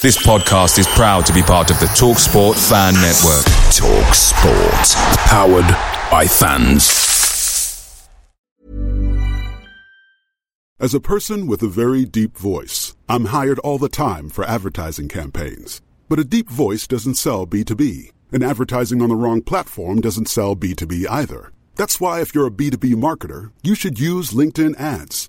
[0.00, 3.44] This podcast is proud to be part of the Talk Sport Fan Network.
[3.74, 4.94] Talk Sport.
[5.26, 5.66] Powered
[6.08, 8.08] by fans.
[10.78, 15.08] As a person with a very deep voice, I'm hired all the time for advertising
[15.08, 15.80] campaigns.
[16.08, 20.54] But a deep voice doesn't sell B2B, and advertising on the wrong platform doesn't sell
[20.54, 21.50] B2B either.
[21.74, 25.28] That's why, if you're a B2B marketer, you should use LinkedIn ads.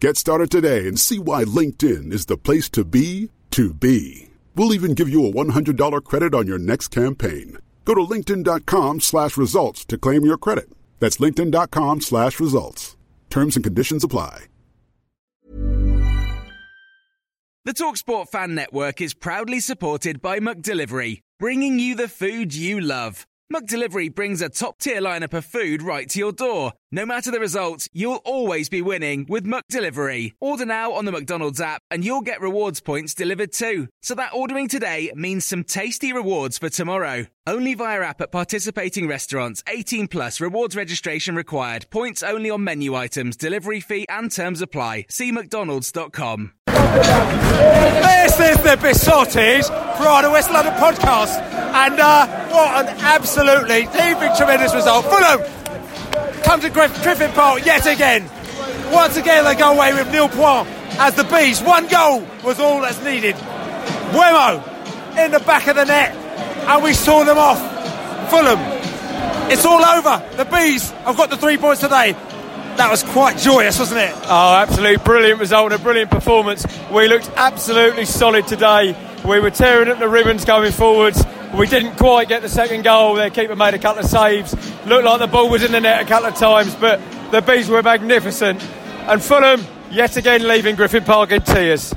[0.00, 4.30] Get started today and see why LinkedIn is the place to be to be.
[4.56, 7.58] We'll even give you a $100 credit on your next campaign.
[7.84, 10.70] Go to linkedin.com slash results to claim your credit.
[11.00, 12.96] That's linkedin.com slash results.
[13.30, 14.44] Terms and conditions apply.
[17.66, 23.26] The TalkSport Fan Network is proudly supported by McDelivery, bringing you the food you love.
[23.52, 26.72] McDelivery brings a top-tier lineup of food right to your door.
[26.94, 30.34] No matter the result, you'll always be winning with McDelivery.
[30.38, 33.88] Order now on the McDonald's app and you'll get rewards points delivered too.
[34.00, 37.26] So that ordering today means some tasty rewards for tomorrow.
[37.48, 39.60] Only via app at participating restaurants.
[39.68, 41.90] 18 plus rewards registration required.
[41.90, 45.06] Points only on menu items, delivery fee and terms apply.
[45.08, 46.52] See mcdonalds.com.
[46.68, 51.40] This is the Beesotted of West London podcast.
[51.74, 55.06] And uh, what an absolutely heaving tremendous result.
[55.06, 55.63] Fulham
[56.54, 58.30] come to Griff- Griffin Park yet again.
[58.92, 60.68] Once again, they go away with nil point
[61.00, 61.60] as the Bees.
[61.60, 63.34] One goal was all that's needed.
[64.14, 64.62] Wemo
[65.18, 67.58] in the back of the net, and we saw them off.
[68.30, 68.60] Fulham,
[69.50, 70.22] it's all over.
[70.36, 72.12] The Bees have got the three points today.
[72.76, 74.14] That was quite joyous, wasn't it?
[74.26, 76.64] Oh, absolutely brilliant result and a brilliant performance.
[76.92, 78.96] We looked absolutely solid today.
[79.24, 81.20] We were tearing up the ribbons going forwards.
[81.56, 83.14] We didn't quite get the second goal.
[83.14, 84.54] Their keeper made a couple of saves.
[84.86, 87.00] Looked like the ball was in the net a couple of times, but
[87.30, 88.60] the Bees were magnificent.
[89.06, 91.94] And Fulham, yet again, leaving Griffin Park in tears.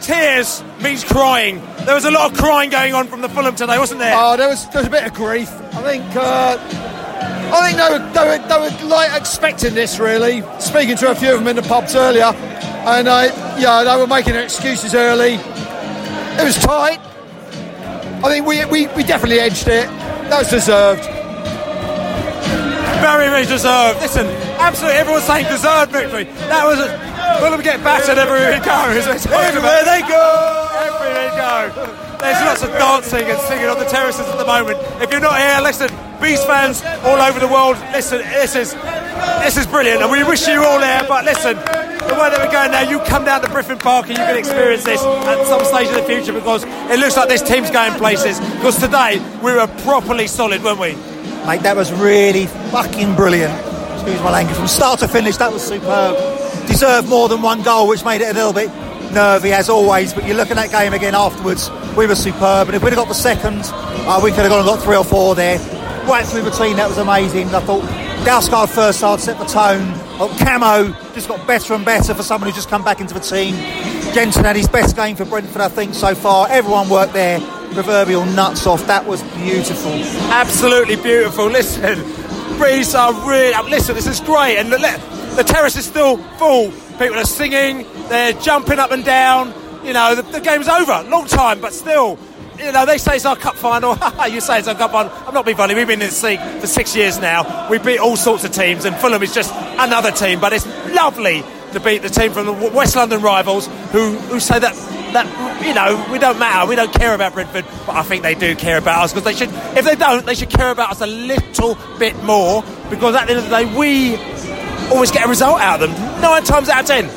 [0.00, 1.62] Tears means crying.
[1.84, 4.14] There was a lot of crying going on from the Fulham today, wasn't there?
[4.16, 5.48] Oh, there was there was a bit of grief.
[5.74, 6.58] I think uh,
[7.54, 10.42] I think they were, they were they were like expecting this really.
[10.58, 13.26] Speaking to a few of them in the pubs earlier, and I
[13.60, 15.34] yeah they were making excuses early.
[15.34, 17.00] It was tight.
[18.24, 19.88] I think we, we, we definitely edged it.
[20.30, 21.02] That was deserved.
[23.02, 24.00] Very, very deserved.
[24.00, 24.26] Listen,
[24.62, 26.24] absolutely everyone's saying deserved victory.
[26.46, 26.86] That was a,
[27.42, 28.78] Fulham get battered everywhere they go.
[28.94, 30.22] Everywhere they go.
[30.78, 32.02] Everywhere they go.
[32.22, 34.78] There's lots of dancing and singing on the terraces at the moment.
[35.02, 35.90] If you're not here, listen,
[36.22, 38.74] Beast fans all over the world, listen, this is
[39.42, 41.02] this is brilliant, and we wish you all there.
[41.08, 41.58] But listen,
[42.08, 44.36] the way that we're going now, you come down to Griffin Park and you can
[44.36, 47.92] experience this at some stage in the future because it looks like this team's going
[47.94, 48.40] places.
[48.40, 50.94] Because today we were properly solid, weren't we?
[51.46, 53.52] Mate, that was really fucking brilliant.
[53.94, 54.56] Excuse my language.
[54.56, 56.16] From start to finish, that was superb.
[56.66, 58.68] Deserved more than one goal, which made it a little bit
[59.12, 60.12] nervy as always.
[60.12, 62.68] But you look at that game again afterwards, we were superb.
[62.68, 64.96] And if we'd have got the second, uh, we could have gone and got three
[64.96, 65.58] or four there.
[66.06, 67.54] Right through between, that was amazing.
[67.54, 67.82] I thought
[68.24, 70.11] Dalsgaard first half set the tone.
[70.24, 73.18] Oh, Camo just got better and better for someone who's just come back into the
[73.18, 73.56] team.
[74.14, 76.46] Jensen had his best game for Brentford, I think, so far.
[76.48, 77.40] Everyone worked their
[77.72, 78.86] proverbial nuts off.
[78.86, 79.90] That was beautiful.
[80.30, 81.46] Absolutely beautiful.
[81.46, 81.98] Listen,
[82.56, 83.68] Breeze are really.
[83.68, 84.78] Listen, this is great, and the,
[85.34, 86.70] the terrace is still full.
[87.00, 89.52] People are singing, they're jumping up and down.
[89.84, 91.02] You know, the, the game's over.
[91.10, 92.16] Long time, but still.
[92.62, 93.98] You know, they say it's our cup final.
[94.30, 95.12] you say it's our cup final.
[95.26, 95.74] I'm not being funny.
[95.74, 97.68] We've been in the league for six years now.
[97.68, 100.38] We beat all sorts of teams, and Fulham is just another team.
[100.40, 101.42] But it's lovely
[101.72, 104.74] to beat the team from the West London rivals who, who say that
[105.12, 105.26] that
[105.66, 108.54] you know we don't matter, we don't care about Brentford, but I think they do
[108.54, 109.50] care about us because they should.
[109.76, 113.34] If they don't, they should care about us a little bit more because at the
[113.34, 114.16] end of the day, we
[114.92, 116.20] always get a result out of them.
[116.22, 117.10] Nine times out of ten.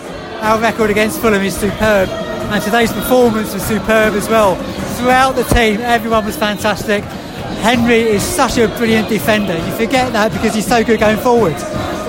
[0.43, 4.55] Our record against Fulham is superb, and today's performance was superb as well.
[4.97, 7.03] Throughout the team, everyone was fantastic.
[7.61, 9.53] Henry is such a brilliant defender.
[9.53, 11.55] You forget that because he's so good going forward.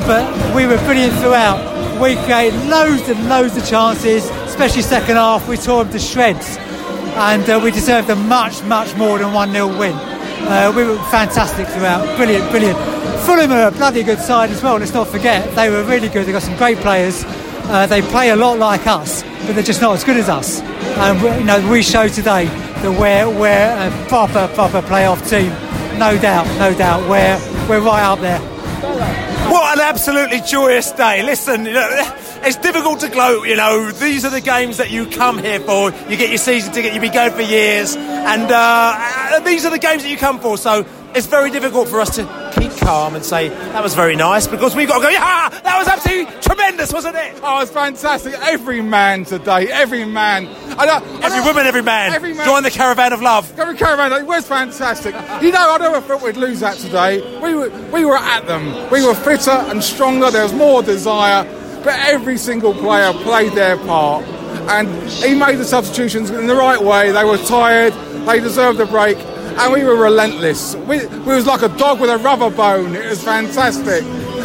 [0.06, 1.59] But we were brilliant throughout.
[2.00, 5.49] We created loads and loads of chances, especially second half.
[5.49, 6.56] We tore them to shreds,
[7.17, 9.93] and uh, we deserved a much, much more than 1 0 win.
[9.94, 12.05] Uh, we were fantastic throughout.
[12.17, 12.79] Brilliant, brilliant.
[13.27, 14.77] Fulham are a bloody good side as well.
[14.77, 16.25] Let's not forget they were really good.
[16.27, 17.25] They've got some great players.
[17.69, 20.61] Uh, they play a lot like us, but they're just not as good as us.
[20.61, 22.47] And you know, we showed today
[22.82, 25.50] that we're we're a proper proper playoff team.
[25.99, 27.08] No doubt, no doubt.
[27.08, 27.38] We're
[27.69, 28.40] we're right up there.
[29.50, 31.23] What an absolutely joyous day.
[31.23, 31.88] Listen, you know,
[32.43, 33.90] it's difficult to gloat, you know.
[33.90, 35.93] These are the games that you come here for.
[36.11, 37.96] You get your season ticket, you be going for years.
[37.96, 40.58] And uh, these are the games that you come for.
[40.58, 40.84] So
[41.14, 42.25] it's very difficult for us to
[42.58, 45.77] keep calm and say, that was very nice, because we've got to go, yeah, that
[45.77, 47.35] was absolutely tremendous, wasn't it?
[47.43, 48.33] Oh, it's fantastic.
[48.35, 50.47] Every man today, every man.
[50.79, 52.12] I I Every don't- woman, every man.
[52.12, 52.47] Every man.
[52.47, 53.53] Join the caravan of love.
[53.59, 55.15] Every caravan, it was fantastic.
[55.43, 57.19] You know, I never thought we'd lose that today.
[57.43, 58.88] We were, we were at them.
[58.91, 60.31] We were fitter and stronger.
[60.31, 61.43] There was more desire.
[61.83, 64.25] But every single player played their part.
[64.69, 67.11] And he made the substitutions in the right way.
[67.11, 67.93] They were tired.
[68.27, 69.17] They deserved a break.
[69.58, 70.75] And we were relentless.
[70.76, 72.94] We, we was like a dog with a rubber bone.
[72.94, 74.03] It was fantastic.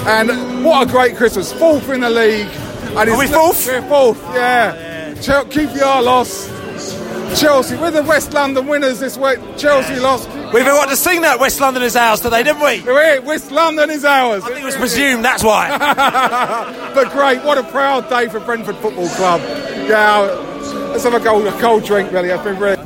[0.07, 1.51] And what a great Christmas.
[1.51, 2.47] Fourth in the league.
[2.95, 3.65] And Are we fourth?
[3.67, 5.13] We're fourth, yeah.
[5.21, 6.49] Chel- QPR lost.
[7.39, 9.39] Chelsea, we're the West London winners this week.
[9.57, 10.27] Chelsea lost.
[10.53, 12.81] We've got to sing that West London is ours today, didn't we?
[12.81, 14.43] We're- West London is ours.
[14.43, 15.77] I think it was presumed, that's why.
[16.93, 19.41] but great, what a proud day for Brentford Football Club.
[19.87, 20.19] Yeah,
[20.91, 22.29] let's have a cold, a cold drink, really.
[22.29, 22.80] It's been really.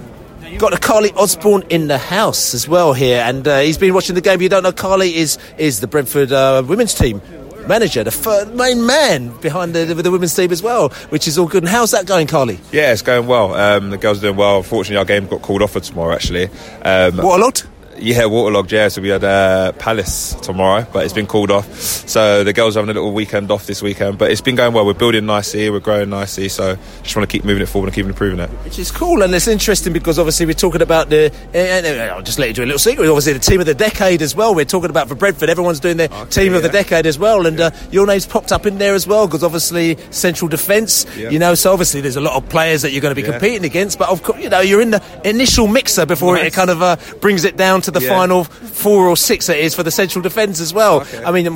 [0.65, 4.15] Got a Karleigh Osborne in the house as well here, and uh, he's been watching
[4.15, 4.41] the game.
[4.41, 7.21] You don't know, Karleigh is is the Brentford uh, women's team
[7.67, 11.45] manager, the fir- main man behind the, the women's team as well, which is all
[11.45, 11.61] good.
[11.61, 12.57] And how's that going, Karleigh?
[12.71, 13.53] Yeah, it's going well.
[13.53, 14.57] Um, the girls are doing well.
[14.57, 16.15] Unfortunately, our game got called off for tomorrow.
[16.15, 16.45] Actually,
[16.81, 17.67] um, Waterlogged?
[17.97, 18.71] Yeah, waterlogged.
[18.71, 21.73] Yeah, so we had uh, Palace tomorrow, but it's been called off.
[21.75, 24.73] So the girls are having a little weekend off this weekend, but it's been going
[24.73, 24.85] well.
[24.85, 26.49] We're building nicely, we're growing nicely.
[26.49, 28.49] So just want to keep moving it forward and keep improving it.
[28.65, 31.31] Which is cool, and it's interesting because obviously we're talking about the.
[31.53, 33.07] Uh, I'll just let you do a little secret.
[33.07, 34.53] Obviously, the team of the decade as well.
[34.53, 35.49] We're talking about for Brentford.
[35.49, 38.65] Everyone's doing their team of the decade as well, and uh, your name's popped up
[38.65, 41.05] in there as well because obviously central defence.
[41.17, 41.29] Yeah.
[41.29, 43.31] You know, so obviously there's a lot of players that you're going to be Yeah.
[43.33, 46.69] competing against, but of course, you know, you're in the initial mixer before it kind
[46.69, 48.09] of uh, brings it down to the Yeah.
[48.09, 49.49] final four or six.
[49.49, 51.05] It is for the central defence as well.
[51.25, 51.47] I mean,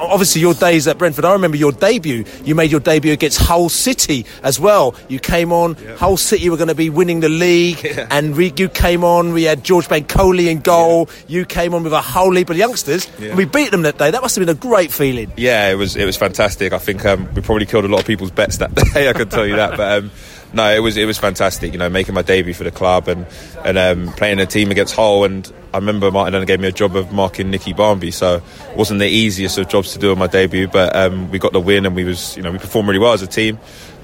[0.00, 1.24] obviously your days at Brentford.
[1.24, 2.24] I remember your debut.
[2.44, 4.94] You made your debut against Hull City as well.
[5.08, 5.74] You came on.
[5.98, 9.32] Hull City were going to be winning the league, and we, you came on.
[9.32, 11.08] We had George Bancoli in goal.
[11.28, 13.28] You came on with a whole heap of youngsters, Yeah.
[13.30, 14.10] and we beat them that day.
[14.10, 15.32] That must have been a great feeling.
[15.36, 16.72] Yeah, it was it was fantastic.
[16.72, 19.08] I think um, we probably killed a lot of people's bets that day.
[19.08, 19.76] I can tell you that.
[19.76, 20.10] But um,
[20.56, 21.72] no, it was it was fantastic.
[21.72, 23.26] You know, making my debut for the club and
[23.64, 25.24] and um, playing a team against Hull.
[25.24, 28.36] And I remember Martin gave me a job of marking Nicky Barmby, so
[28.70, 30.66] it wasn't the easiest of jobs to do on my debut.
[30.66, 33.12] But um, we got the win, and we was you know we performed really well
[33.12, 33.58] as a team.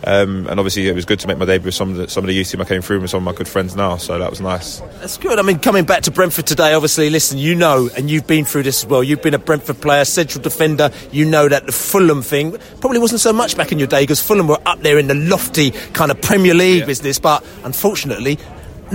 [0.04, 2.25] Um, and obviously, it was good to make my debut with some of the some
[2.25, 3.96] of the youth team I came through with some of my good friends now.
[3.96, 4.81] So that was nice.
[5.00, 5.38] That's good.
[5.38, 8.64] I mean, coming back to Brentford today, obviously, listen, you know, and you've been through
[8.64, 9.02] this as well.
[9.02, 10.90] You've been a Brentford player, central defender.
[11.10, 14.20] You know that the Fulham thing probably wasn't so much back in your day because
[14.20, 17.19] Fulham were up there in the lofty kind of Premier League business.
[17.19, 18.38] But unfortunately,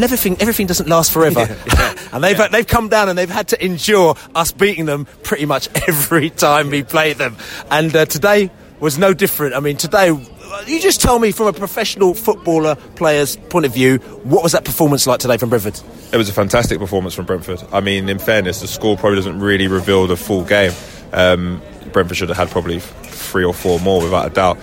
[0.03, 1.39] everything everything doesn't last forever,
[2.11, 5.69] and they've they've come down and they've had to endure us beating them pretty much
[5.87, 7.35] every time we play them.
[7.71, 9.55] And uh, today was no different.
[9.55, 10.17] I mean, today.
[10.65, 14.65] You just tell me from a professional footballer player's point of view, what was that
[14.65, 15.79] performance like today from Brentford?
[16.11, 17.63] It was a fantastic performance from Brentford.
[17.71, 20.71] I mean, in fairness, the score probably doesn't really reveal the full game.
[21.13, 21.61] Um,
[21.91, 24.57] Brentford should have had probably three or four more without a doubt.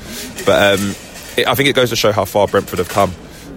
[0.46, 0.90] But um,
[1.36, 3.12] it, I think it goes to show how far Brentford have come.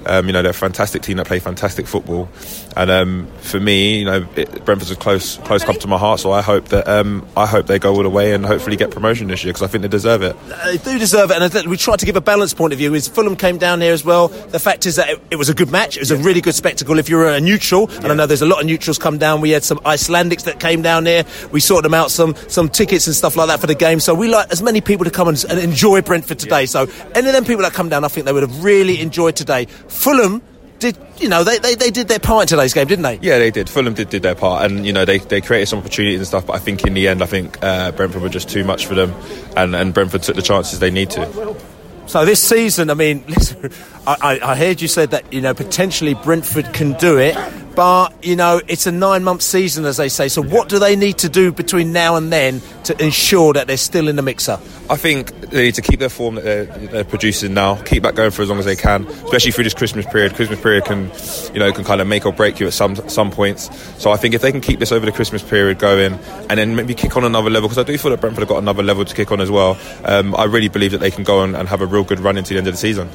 [0.08, 2.30] Um, you know, they're a fantastic team that play fantastic football.
[2.76, 6.20] And um, for me, you know, it, Brentford's a close, close club to my heart.
[6.20, 8.92] So I hope that um, I hope they go all the way and hopefully get
[8.92, 10.36] promotion this year because I think they deserve it.
[10.64, 12.94] They do deserve it, and we tried to give a balanced point of view.
[12.94, 14.28] Is Fulham came down here as well?
[14.28, 15.98] The fact is that it, it was a good match.
[15.98, 17.00] It was a really good spectacle.
[17.00, 19.42] If you're a neutral, and I know there's a lot of neutrals come down.
[19.42, 21.24] We had some Icelandics that came down here.
[21.52, 24.00] We sorted them out some some tickets and stuff like that for the game.
[24.00, 26.66] So we like as many people to come and, and enjoy Brentford today.
[26.66, 29.36] So any of them people that come down, I think they would have really enjoyed
[29.36, 29.66] today.
[29.98, 30.42] Fulham
[30.80, 33.18] did, you know, they, they, they did their part in today's game, didn't they?
[33.22, 33.70] Yeah, they did.
[33.70, 36.46] Fulham did, did their part, and you know they, they created some opportunities and stuff.
[36.46, 38.94] But I think in the end, I think uh, Brentford were just too much for
[38.94, 39.14] them,
[39.56, 41.58] and, and Brentford took the chances they need to.
[42.06, 43.72] So this season, I mean, listen,
[44.06, 47.36] I, I, I heard you said that you know potentially Brentford can do it,
[47.76, 50.28] but you know it's a nine-month season, as they say.
[50.28, 53.78] So what do they need to do between now and then to ensure that they're
[53.78, 54.60] still in the mixer?
[54.90, 58.16] I think they need to keep their form that they're, they're producing now, keep that
[58.16, 60.34] going for as long as they can, especially through this Christmas period.
[60.36, 61.12] Christmas period can,
[61.54, 63.70] you know, can kind of make or break you at some some points.
[64.02, 66.14] So I think if they can keep this over the Christmas period going,
[66.50, 68.60] and then maybe kick on another level, because I do feel that Brentford have got
[68.60, 69.78] another level to kick on as well.
[70.04, 72.38] Um, I really believe that they can go on and have a real good run
[72.38, 73.10] into the end of the season.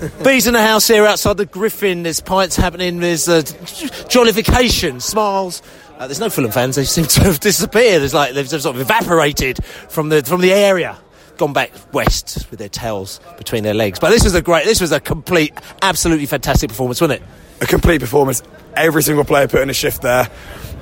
[0.24, 2.04] Bees in the house here outside the Griffin.
[2.04, 3.00] There's pints happening.
[3.00, 5.62] There's uh, jollification, smiles.
[6.00, 6.76] Uh, there's no Fulham fans.
[6.76, 8.00] They seem to have disappeared.
[8.02, 10.96] It's like they've sort of evaporated from the from the area.
[11.36, 13.98] gone back west with their tails between their legs.
[13.98, 15.52] But this was a great, this was a complete,
[15.82, 17.28] absolutely fantastic performance, wasn't it?
[17.60, 18.42] A complete performance.
[18.74, 20.30] Every single player put in a shift there.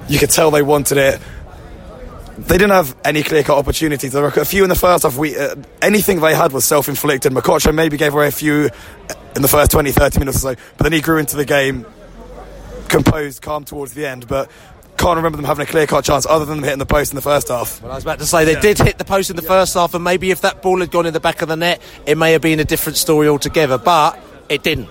[0.09, 1.21] You could tell they wanted it.
[2.39, 4.13] They didn't have any clear cut opportunities.
[4.13, 5.17] There were a few in the first half.
[5.17, 7.33] We, uh, anything they had was self inflicted.
[7.33, 8.71] Mokotjo maybe gave away a few
[9.35, 11.85] in the first 20, 30 minutes or so, but then he grew into the game,
[12.89, 14.29] composed, calm towards the end.
[14.29, 14.49] But
[14.99, 17.17] can't remember them having a clear cut chance other than them hitting the post in
[17.17, 17.81] the first half.
[17.81, 18.61] Well, I was about to say they yeah.
[18.61, 19.49] did hit the post in the yeah.
[19.49, 21.81] first half, and maybe if that ball had gone in the back of the net,
[22.05, 24.89] it may have been a different story altogether, but it didn't.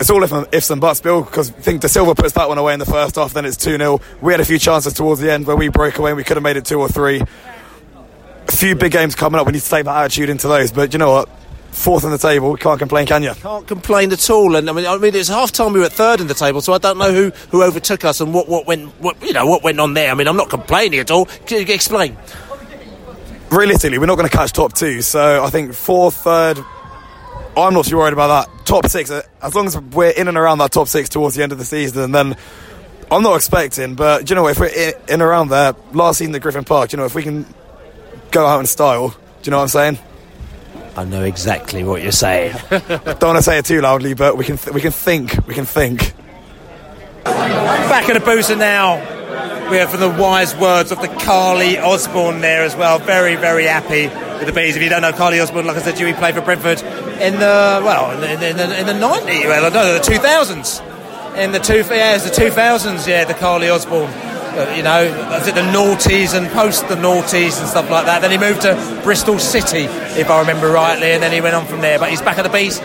[0.00, 2.72] It's all um, ifs and buts, Bill, because I think Dasilva puts that one away
[2.72, 4.00] in the first half, then it's 2 0.
[4.20, 6.36] We had a few chances towards the end where we broke away and we could
[6.36, 7.22] have made it 2 or 3.
[8.48, 10.92] A few big games coming up, we need to take that attitude into those, but
[10.92, 11.28] you know what?
[11.74, 12.56] Fourth in the table.
[12.56, 13.34] Can't complain, can you?
[13.34, 14.56] Can't complain at all.
[14.56, 16.72] And I mean, I mean, it's half time we were third in the table, so
[16.72, 19.62] I don't know who, who overtook us and what, what went what you know what
[19.62, 20.10] went on there.
[20.10, 21.26] I mean, I'm not complaining at all.
[21.26, 22.16] Can you explain?
[23.50, 26.58] Realistically, we're not going to catch top two, so I think fourth, third.
[27.56, 28.66] I'm not too worried about that.
[28.66, 31.42] Top six, uh, as long as we're in and around that top six towards the
[31.42, 32.36] end of the season, then
[33.10, 33.94] I'm not expecting.
[33.94, 36.96] But you know, if we're in, in around there, last season at Griffin Park, you
[36.96, 37.46] know, if we can
[38.32, 39.98] go out in style, do you know what I'm saying?
[40.96, 42.56] I know exactly what you're saying.
[42.70, 45.46] Don't want to say it too loudly, but we can th- we can think.
[45.46, 46.14] We can think.
[47.24, 48.98] Back at the boozer now.
[49.70, 52.98] We have from the wise words of the Karleigh Osborne there as well.
[52.98, 54.08] Very, very happy
[54.38, 54.76] with the bees.
[54.76, 56.82] If you don't know Karleigh Osborne, like I said, you, he played for Brentford
[57.20, 61.36] in the well in the, in the, in the 90s, well, no, the 2000s.
[61.38, 63.08] In the two, yeah, it's the 2000s.
[63.08, 64.12] Yeah, the Karleigh Osborne.
[64.56, 68.22] Uh, you know, was it the noughties and post the noughties and stuff like that.
[68.22, 69.84] Then he moved to Bristol City,
[70.18, 71.98] if I remember rightly, and then he went on from there.
[71.98, 72.78] But he's back at the bees,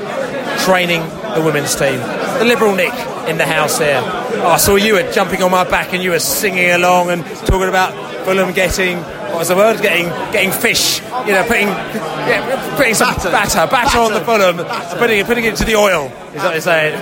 [0.65, 1.01] training
[1.35, 1.99] the women's team.
[2.39, 2.93] The Liberal Nick
[3.29, 4.01] in the house here.
[4.03, 7.23] Oh, I saw you were jumping on my back and you were singing along and
[7.45, 7.93] talking about
[8.25, 8.97] Fulham getting
[9.29, 9.79] what was the word?
[9.81, 11.01] Getting getting fish.
[11.01, 14.57] You know, putting yeah, putting some batter, batter, batter, batter on the Fulham,
[14.97, 16.07] putting it putting it into the oil.
[16.33, 16.93] Is that what you're saying?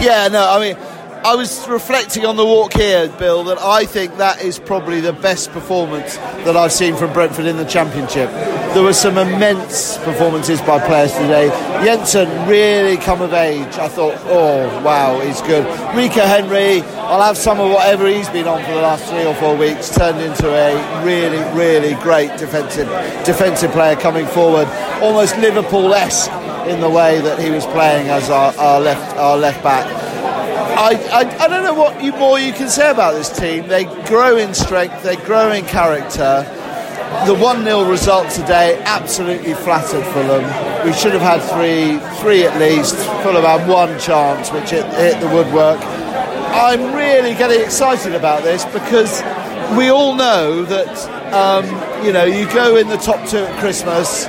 [0.00, 0.89] Yeah, no, I mean
[1.22, 5.12] I was reflecting on the walk here, Bill, that I think that is probably the
[5.12, 8.30] best performance that I've seen from Brentford in the Championship.
[8.72, 11.48] There were some immense performances by players today.
[11.84, 13.74] Jensen really come of age.
[13.74, 15.66] I thought, oh, wow, he's good.
[15.94, 19.34] Rico Henry, I'll have some of whatever he's been on for the last three or
[19.34, 22.88] four weeks, turned into a really, really great defensive
[23.26, 24.68] defensive player coming forward,
[25.02, 26.30] almost Liverpool-esque
[26.66, 29.99] in the way that he was playing as our, our left our left back.
[30.80, 33.68] I, I, I, don't know what you, more you can say about this team.
[33.68, 36.42] They grow in strength, they grow in character.
[37.26, 40.42] The 1 0 result today absolutely flattered Fulham.
[40.86, 42.96] We should have had three, three at least.
[43.22, 45.78] Fulham had one chance, which hit, hit the woodwork.
[45.82, 49.20] I'm really getting excited about this because
[49.76, 51.66] we all know that, um,
[52.06, 54.24] you know, you go in the top two at Christmas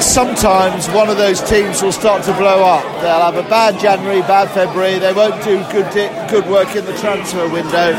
[0.00, 2.84] sometimes one of those teams will start to blow up.
[3.00, 4.98] They'll have a bad January, bad February.
[4.98, 5.90] They won't do good
[6.30, 7.94] good work in the transfer window.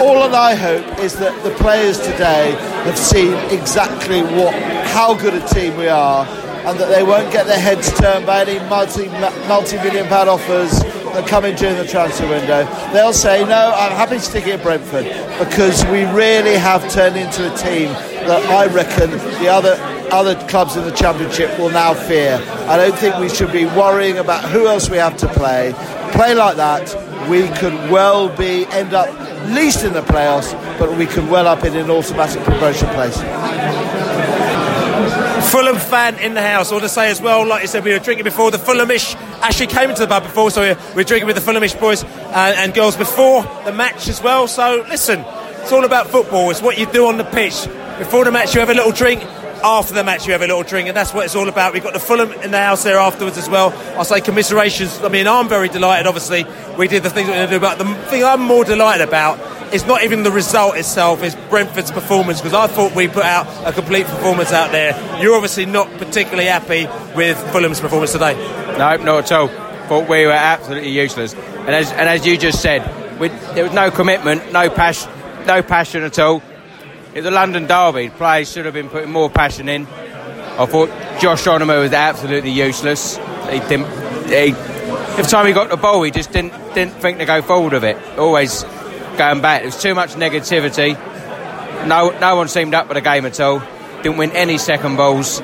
[0.00, 2.52] All that I hope is that the players today
[2.84, 4.54] have seen exactly what
[4.88, 6.26] how good a team we are,
[6.66, 9.08] and that they won't get their heads turned by any multi
[9.48, 10.70] multi million pound offers
[11.12, 12.64] that come in during the transfer window.
[12.92, 15.04] They'll say, "No, I'm happy to stick at Brentford
[15.38, 17.88] because we really have turned into a team
[18.28, 19.10] that I reckon
[19.42, 19.74] the other
[20.10, 22.36] other clubs in the Championship will now fear.
[22.66, 25.72] I don't think we should be worrying about who else we have to play.
[26.12, 29.08] Play like that, we could well be end up
[29.48, 33.16] least in the playoffs, but we could well up in an automatic promotion place.
[35.50, 36.70] Fulham fan in the house.
[36.70, 38.50] Want to say as well, like you said, we were drinking before.
[38.50, 41.78] The Fulhamish actually came into the pub before, so we were drinking with the Fulhamish
[41.80, 44.48] boys and, and girls before the match as well.
[44.48, 45.24] So listen,
[45.62, 46.50] it's all about football.
[46.50, 47.66] It's what you do on the pitch.
[47.98, 49.22] Before the match, you have a little drink
[49.62, 51.72] after the match you have a little drink, and that's what it's all about.
[51.72, 53.72] We've got the Fulham in the house there afterwards as well.
[53.98, 55.02] I say commiserations.
[55.02, 56.06] I mean, I'm very delighted.
[56.06, 56.46] Obviously,
[56.76, 59.38] we did the things we're going to do, but the thing I'm more delighted about
[59.72, 63.46] is not even the result itself; it's Brentford's performance because I thought we put out
[63.66, 64.94] a complete performance out there.
[65.22, 68.34] You're obviously not particularly happy with Fulham's performance today.
[68.78, 69.48] No, not at all.
[69.88, 72.82] Thought we were absolutely useless, and as and as you just said,
[73.18, 75.10] we, there was no commitment, no passion,
[75.46, 76.42] no passion at all.
[77.14, 78.10] It's a London derby.
[78.10, 79.86] Players should have been putting more passion in.
[79.86, 80.88] I thought
[81.20, 83.16] Josh Onomah was absolutely useless.
[83.50, 83.86] He didn't.
[84.28, 87.72] He, every time he got the ball, he just didn't didn't think to go forward
[87.72, 87.96] with it.
[88.18, 88.62] Always
[89.16, 89.62] going back.
[89.62, 90.94] There was too much negativity.
[91.86, 93.62] No, no one seemed up for the game at all.
[94.02, 95.40] Didn't win any second balls.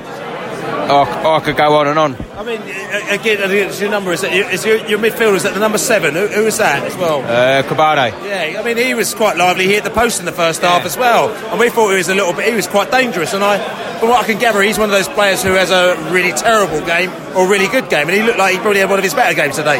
[0.89, 2.15] I, I could go on and on.
[2.37, 4.11] I mean, again, it's your number.
[4.11, 6.13] Is, is your, your midfielder is at the number seven?
[6.13, 7.21] Who, who is that as well?
[7.21, 8.11] Uh, Kebano.
[8.23, 9.65] Yeah, I mean, he was quite lively.
[9.65, 12.09] He hit the post in the first half as well, and we thought he was
[12.09, 12.47] a little bit.
[12.49, 13.57] He was quite dangerous, and I,
[13.99, 16.85] from what I can gather, he's one of those players who has a really terrible
[16.85, 19.03] game or a really good game, and he looked like he probably had one of
[19.03, 19.79] his better games today.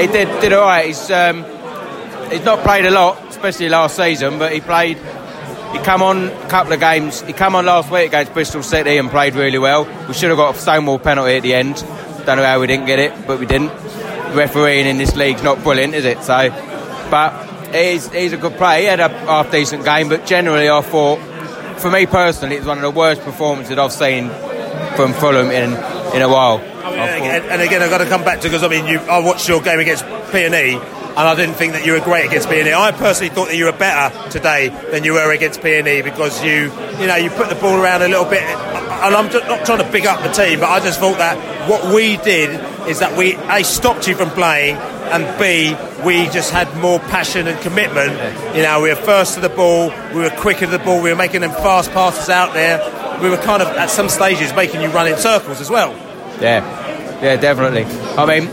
[0.00, 0.86] He did did all right.
[0.86, 1.44] He's um,
[2.30, 4.98] he's not played a lot, especially last season, but he played.
[5.72, 7.22] He come on a couple of games.
[7.22, 9.84] He come on last week against Bristol City and played really well.
[10.06, 11.76] We should have got a Stonewall penalty at the end.
[12.26, 13.72] Don't know how we didn't get it, but we didn't.
[14.34, 16.22] Refereeing in this league's not brilliant, is it?
[16.22, 16.50] So,
[17.10, 18.80] but he's he's a good player.
[18.80, 21.18] He had a half decent game, but generally I thought,
[21.80, 24.28] for me personally, it's one of the worst performances I've seen
[24.96, 25.72] from Fulham in
[26.14, 26.60] in a while.
[26.84, 28.98] I mean, and, and again, I've got to come back to because I mean, you,
[29.00, 30.76] I watched your game against P and E,
[31.16, 32.72] and I didn't think that you were great against P and E.
[32.72, 36.00] I personally thought that you were better today than you were against P and E
[36.00, 38.42] because you, you know, you put the ball around a little bit.
[38.42, 41.94] And I'm not trying to big up the team, but I just thought that what
[41.94, 42.50] we did
[42.88, 47.46] is that we a stopped you from playing, and b we just had more passion
[47.46, 48.12] and commitment.
[48.56, 51.10] You know, we were first to the ball, we were quicker to the ball, we
[51.10, 52.80] were making them fast passes out there.
[53.20, 55.92] We were kind of at some stages making you run in circles as well.
[56.40, 56.64] Yeah,
[57.22, 57.84] yeah, definitely.
[58.16, 58.48] I mean,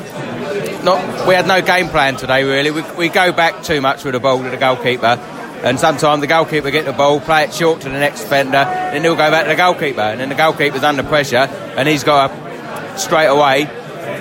[0.83, 2.43] not we had no game plan today.
[2.43, 5.17] Really, we, we go back too much with the ball to the goalkeeper,
[5.63, 9.03] and sometimes the goalkeeper get the ball, play it short to the next defender, then
[9.03, 12.27] he'll go back to the goalkeeper, and then the goalkeeper's under pressure, and he's got
[12.27, 13.69] to straight away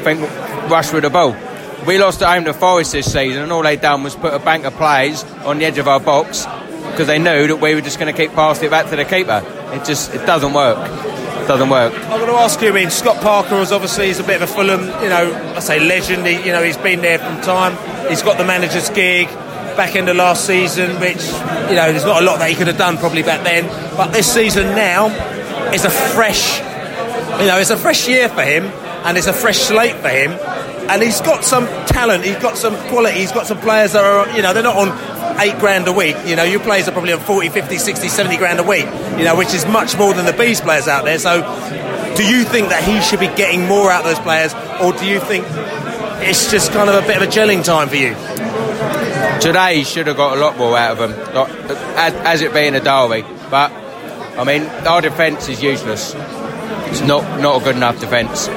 [0.03, 0.21] think
[0.71, 1.37] rush with the ball.
[1.87, 4.39] We lost at home to Forest this season, and all they done was put a
[4.39, 6.47] bank of plays on the edge of our box
[6.91, 9.05] because they knew that we were just going to keep passing it back to the
[9.05, 9.43] keeper.
[9.73, 10.79] It just it doesn't work.
[11.49, 11.95] Doesn't work.
[11.95, 12.69] I'm going to ask you.
[12.69, 15.61] I mean, Scott Parker is obviously he's a bit of a Fulham, you know, I
[15.61, 16.27] say legend.
[16.27, 17.73] He, you know, he's been there from time.
[18.11, 19.29] He's got the manager's gig.
[19.75, 21.25] Back end of last season, which
[21.71, 23.67] you know, there's not a lot that he could have done probably back then.
[23.97, 25.07] But this season now
[25.73, 26.59] is a fresh,
[27.41, 28.65] you know, it's a fresh year for him,
[29.07, 30.33] and it's a fresh slate for him.
[30.91, 32.25] And he's got some talent.
[32.25, 33.21] He's got some quality.
[33.21, 34.89] He's got some players that are, you know, they're not on
[35.39, 36.17] eight grand a week.
[36.27, 38.87] You know, your players are probably on 40, 50, 60, 70 grand a week,
[39.19, 41.19] you know, which is much more than the Bees players out there.
[41.19, 41.41] So,
[42.17, 44.53] do you think that he should be getting more out of those players,
[44.83, 45.45] or do you think
[46.21, 48.15] it's just kind of a bit of a gelling time for you?
[49.41, 51.13] Today he should have got a lot more out of them,
[51.97, 53.25] as, as it being a derby.
[53.51, 53.71] But
[54.39, 56.15] I mean, our defence is useless.
[56.91, 58.49] It's not not a good enough defence.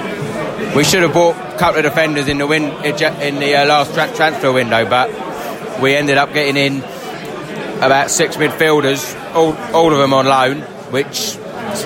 [0.75, 3.93] We should have bought a couple of defenders in the win in the uh, last
[3.93, 5.09] tra- transfer window, but
[5.81, 6.83] we ended up getting in
[7.81, 11.35] about six midfielders, all, all of them on loan, which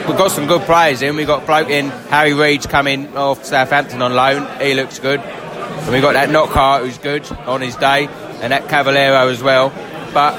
[0.08, 1.15] we've got some good players in.
[1.15, 4.60] We've got bloke in Harry Reed's coming off Southampton on loan.
[4.60, 5.21] He looks good.
[5.21, 8.08] And we got that Knockaert who's good on his day,
[8.41, 9.69] and that Cavaleiro as well.
[10.13, 10.36] But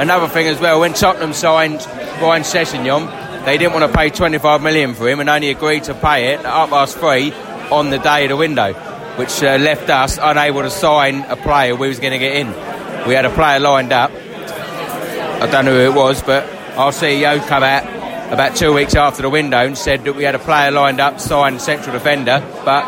[0.00, 1.86] another thing as well, when Tottenham signed
[2.22, 5.94] Ryan Sessegnon, they didn't want to pay 25 million for him and only agreed to
[5.94, 7.32] pay it up past three
[7.70, 8.72] on the day of the window,
[9.16, 12.73] which uh, left us unable to sign a player we was going to get in.
[13.06, 14.10] We had a player lined up.
[14.10, 16.44] I don't know who it was, but
[16.76, 17.84] our CEO come out
[18.32, 21.20] about two weeks after the window and said that we had a player lined up,
[21.20, 22.84] signed central defender, but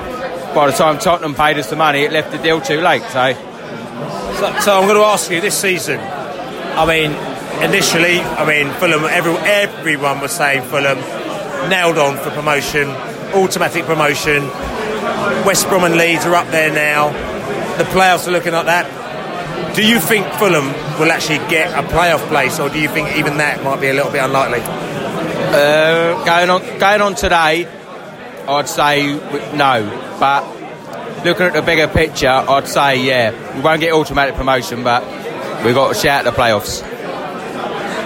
[0.54, 3.02] by the time Tottenham paid us the money, it left the deal too late.
[3.02, 3.34] So,
[4.40, 6.00] So, so I'm going to ask you this season.
[6.00, 7.12] I mean,
[7.62, 9.04] initially, I mean, Fulham.
[9.04, 10.98] Every, everyone was saying Fulham
[11.68, 12.88] nailed on for promotion,
[13.34, 14.42] automatic promotion.
[15.44, 17.10] West Brom and Leeds are up there now.
[17.76, 19.05] The playoffs are looking like that.
[19.76, 23.36] Do you think Fulham will actually get a playoff place, or do you think even
[23.36, 24.62] that might be a little bit unlikely?
[25.56, 27.66] uh, going on going on today,
[28.48, 29.14] I'd say
[29.54, 30.16] no.
[30.18, 30.44] But
[31.24, 33.54] looking at the bigger picture, I'd say yeah.
[33.54, 35.04] We won't get automatic promotion, but
[35.64, 36.82] we've got to shout the playoffs.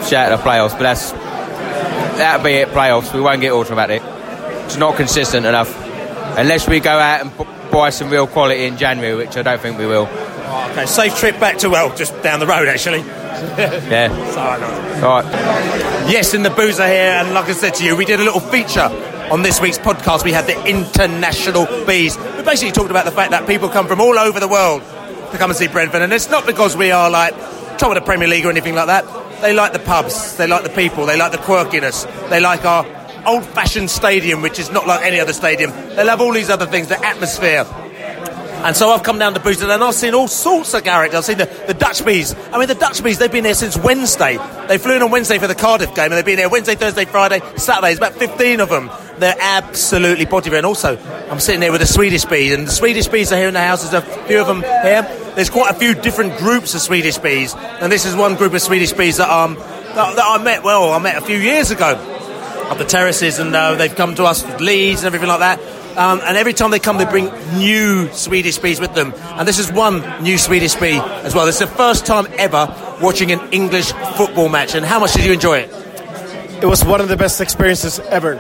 [0.09, 2.69] Shout the playoffs, but that's that'll be it.
[2.69, 3.15] Playoffs.
[3.15, 4.03] We won't get automatic.
[4.65, 5.75] It's not consistent enough.
[6.37, 9.79] Unless we go out and buy some real quality in January, which I don't think
[9.79, 10.07] we will.
[10.53, 13.01] Oh, okay, safe trip back to well, just down the road actually.
[13.01, 14.11] Yeah.
[15.03, 16.11] All right.
[16.11, 18.41] Yes, in the boozer here, and like I said to you, we did a little
[18.41, 18.89] feature
[19.31, 20.25] on this week's podcast.
[20.25, 22.19] We had the international bees.
[22.19, 24.83] We basically talked about the fact that people come from all over the world
[25.31, 27.33] to come and see Brentford, and it's not because we are like
[27.79, 29.07] top of the Premier League or anything like that.
[29.41, 32.85] They like the pubs, they like the people, they like the quirkiness, they like our
[33.25, 35.71] old-fashioned stadium, which is not like any other stadium.
[35.71, 37.65] They love all these other things, the atmosphere.
[38.63, 41.17] And so I've come down to Booster and I've seen all sorts of characters.
[41.17, 42.35] I've seen the, the Dutch Bees.
[42.53, 44.37] I mean, the Dutch Bees, they've been here since Wednesday.
[44.69, 47.07] They flew in on Wednesday for the Cardiff game and they've been here Wednesday, Thursday,
[47.07, 47.89] Friday, Saturday.
[47.89, 48.91] There's about 15 of them.
[49.19, 50.99] They're absolutely body And also,
[51.31, 53.61] I'm sitting there with the Swedish Bees and the Swedish Bees are here in the
[53.61, 53.89] house.
[53.89, 55.03] There's a few of them here.
[55.35, 57.55] There's quite a few different groups of Swedish Bees.
[57.55, 60.93] And this is one group of Swedish Bees that, um, that, that I met, well,
[60.93, 61.97] I met a few years ago.
[62.71, 65.80] up the terraces, and uh, they've come to us with leads and everything like that.
[65.97, 69.13] Um, and every time they come, they bring new Swedish bees with them.
[69.17, 71.47] And this is one new Swedish bee as well.
[71.47, 72.67] This is the first time ever
[73.01, 74.75] watching an English football match.
[74.75, 75.71] And how much did you enjoy it?
[76.63, 78.39] It was one of the best experiences ever.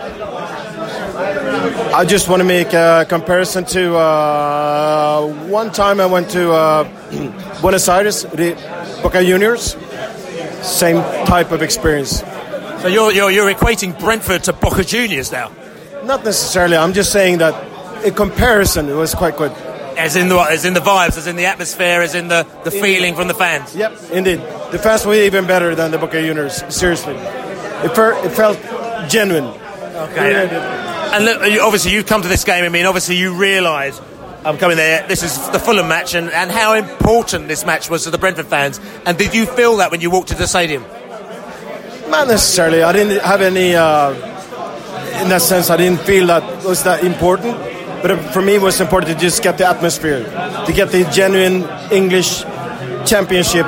[1.93, 6.85] I just want to make a comparison to uh, one time I went to uh,
[7.61, 8.55] Buenos Aires, the
[9.03, 9.77] Boca Juniors.
[10.63, 12.21] Same type of experience.
[12.83, 15.51] So you're, you're, you're equating Brentford to Boca Juniors now?
[16.05, 16.77] Not necessarily.
[16.77, 19.53] I'm just saying that in comparison, it was quite good.
[19.97, 22.71] As in the as in the vibes, as in the atmosphere, as in the, the
[22.71, 23.77] feeling from the fans.
[23.77, 24.41] Yep, indeed.
[24.73, 26.63] The fans were even better than the Boca Juniors.
[26.75, 28.59] Seriously, it, fer- it felt
[29.11, 29.45] genuine.
[29.45, 30.49] Okay.
[31.13, 32.65] And look, obviously you come to this game.
[32.65, 34.01] I mean, obviously you realise
[34.43, 35.07] I'm coming there.
[35.07, 38.47] This is the Fulham match, and, and how important this match was to the Brentford
[38.47, 38.81] fans.
[39.05, 40.83] And did you feel that when you walked to the stadium?
[42.09, 42.83] Not necessarily.
[42.83, 43.75] I didn't have any.
[43.75, 44.40] Uh,
[45.23, 47.57] in that sense, I didn't feel that was that important.
[48.03, 50.25] But for me, it was important to just get the atmosphere,
[50.67, 52.41] to get the genuine English
[53.07, 53.67] championship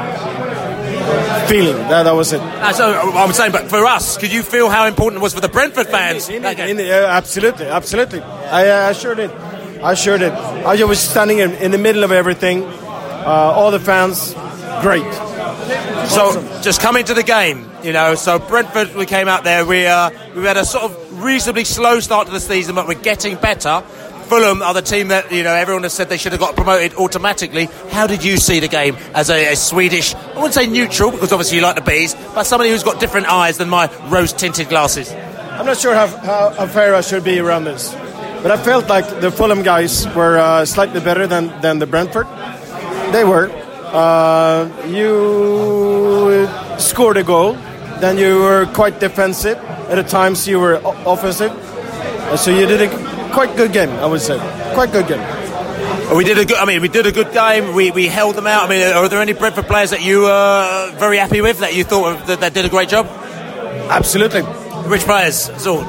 [1.48, 1.76] feeling.
[1.88, 2.40] That, that was it.
[2.40, 5.40] Uh, so I'm saying, but for us, could you feel how important it was for
[5.40, 6.28] the Brentford fans?
[6.28, 8.20] In the- yeah, absolutely, absolutely.
[8.20, 9.30] I, uh, I sure did.
[9.82, 10.32] I sure did.
[10.32, 12.62] I was standing in, in the middle of everything.
[12.62, 14.32] Uh, all the fans,
[14.80, 15.04] great.
[16.08, 18.14] So just coming to the game, you know.
[18.14, 19.64] So Brentford, we came out there.
[19.66, 22.94] We uh, we had a sort of reasonably slow start to the season, but we're
[22.94, 23.82] getting better.
[24.26, 26.94] Fulham are the team that you know everyone has said they should have got promoted
[26.94, 27.66] automatically.
[27.90, 30.14] How did you see the game as a, a Swedish?
[30.14, 33.26] I wouldn't say neutral because obviously you like the bees, but somebody who's got different
[33.26, 35.12] eyes than my rose-tinted glasses.
[35.12, 37.92] I'm not sure how, how, how fair I should be around this,
[38.42, 42.26] but I felt like the Fulham guys were uh, slightly better than, than the Brentford.
[43.12, 43.50] They were.
[43.92, 47.58] Uh, you scored a goal,
[48.02, 49.56] then you were quite defensive.
[49.88, 51.52] At the times, you were offensive.
[52.36, 54.38] So you did a quite good game, I would say.
[54.74, 55.22] Quite good game.
[56.16, 56.56] We did a good.
[56.56, 57.74] I mean, we did a good game.
[57.74, 58.64] We, we held them out.
[58.64, 61.84] I mean, are there any Brentford players that you were very happy with that you
[61.84, 63.06] thought that, that did a great job?
[63.88, 64.42] Absolutely.
[64.42, 65.50] Which players?
[65.62, 65.82] So,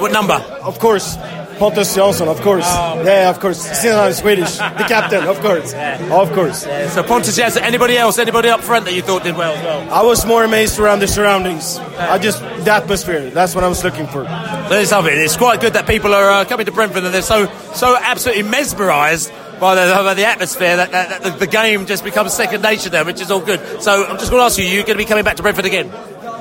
[0.00, 0.34] what number?
[0.34, 1.16] Of course.
[1.58, 2.64] Pontus Jansson, of course.
[2.64, 3.60] yeah, of course.
[3.60, 4.56] Since I'm Swedish.
[4.56, 5.74] The captain, of course.
[5.74, 6.62] Of course.
[6.62, 7.62] So Pontus Jansson.
[7.62, 8.18] Anybody else?
[8.18, 9.54] Anybody up front that you thought did well?
[9.90, 11.78] I was more amazed around the surroundings.
[11.98, 13.30] I just, the atmosphere.
[13.30, 14.22] That's what I was looking for.
[14.22, 15.12] There's something.
[15.14, 18.44] It's quite good that people are uh, coming to Brentford and they're so so absolutely
[18.44, 22.62] mesmerised by the, by the atmosphere that, that, that the, the game just becomes second
[22.62, 23.60] nature there, which is all good.
[23.82, 25.66] So I'm just going to ask you: You're going to be coming back to Brentford
[25.66, 25.90] again?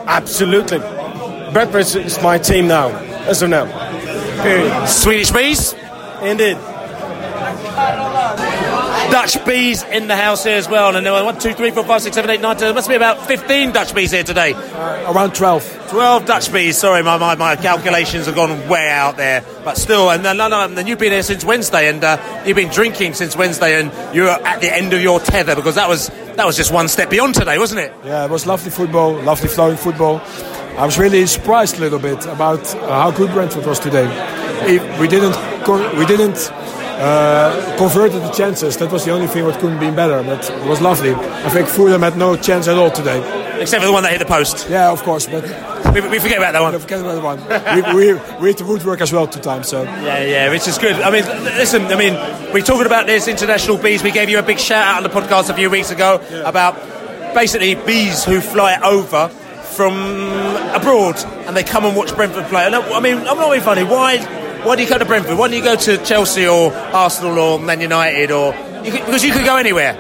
[0.08, 0.80] Absolutely.
[1.54, 2.90] Brentford is my team now,
[3.28, 3.66] as of now.
[4.42, 4.88] Period.
[4.88, 5.74] Swedish bees?
[6.22, 6.58] Indeed.
[9.12, 10.96] Dutch bees in the house here as well.
[10.96, 12.68] And there were one, two, three, four, five, six, seven, eight, nine, ten.
[12.68, 14.54] There must be about 15 Dutch bees here today.
[14.54, 15.90] around 12.
[15.90, 16.78] 12 Dutch bees.
[16.78, 19.44] Sorry, my, my, my calculations have gone way out there.
[19.64, 22.72] But still, and then, no, then you've been here since Wednesday, and uh, you've been
[22.72, 26.46] drinking since Wednesday, and you're at the end of your tether because that was that
[26.46, 27.94] was just one step beyond today, wasn't it?
[28.06, 30.20] Yeah, it was lovely football, lovely flowing football.
[30.78, 34.08] I was really surprised a little bit about uh, how good Brentford was today.
[34.66, 35.36] If we didn't,
[35.98, 38.78] we didn't uh, convert the chances.
[38.78, 40.24] That was the only thing that couldn't be better.
[40.24, 41.14] But it was lovely.
[41.14, 43.20] I think Fulham had no chance at all today.
[43.60, 44.70] Except for the one that hit the post.
[44.70, 45.44] Yeah, of course, but
[45.94, 46.74] we, we forget about that one.
[46.74, 47.94] We forget about that one.
[47.94, 49.68] we, we, we hit the woodwork as well two times.
[49.68, 50.96] So Yeah, yeah, which is good.
[50.96, 52.14] I mean, listen, I mean,
[52.54, 54.02] we're talking about this international bees.
[54.04, 56.76] We gave you a big shout out on the podcast a few weeks ago about
[57.36, 59.30] basically bees who fly over
[59.72, 59.94] from
[60.74, 62.66] abroad and they come and watch Brentford play.
[62.66, 63.84] And I I mean, I'm not being funny.
[63.84, 64.18] Why?
[64.64, 65.38] Why do you go to Brentford?
[65.38, 68.54] Why don't you go to Chelsea or Arsenal or Man United or
[68.84, 69.94] you could, because you could go anywhere?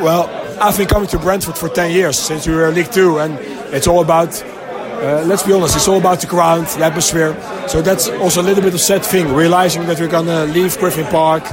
[0.00, 0.28] Well,
[0.60, 3.38] I've been coming to Brentford for 10 years since we were in League Two, and
[3.74, 7.34] it's all about, uh, let's be honest, it's all about the ground, the atmosphere.
[7.68, 11.06] So that's also a little bit of sad thing, realizing that we're gonna leave Griffin
[11.06, 11.44] Park.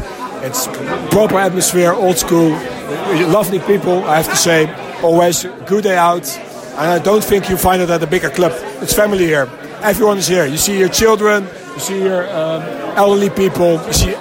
[0.44, 0.68] It's
[1.12, 2.52] proper atmosphere, old school,
[3.30, 4.72] lovely people, I have to say.
[5.02, 6.26] Always good day out,
[6.78, 8.54] and I don't think you find it at a bigger club.
[8.82, 9.50] It's family here.
[9.82, 10.46] Everyone is here.
[10.46, 12.62] You see your children, you see your um,
[12.98, 14.16] elderly people, you see